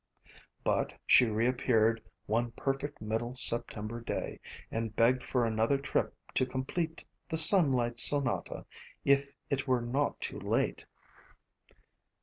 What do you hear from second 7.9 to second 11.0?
Sonata, if it were not too late.